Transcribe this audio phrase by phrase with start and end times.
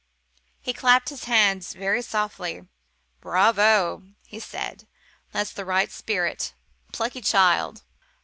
[0.59, 2.65] He clapped his hands very softly.
[3.19, 4.87] "Bravo!" he said;
[5.31, 6.55] "that's the right spirit.
[6.91, 7.83] Plucky child!